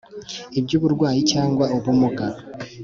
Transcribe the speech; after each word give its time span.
ibyuburwayi 0.59 1.21
cyangwa 1.31 1.65
ubumuga, 1.77 2.25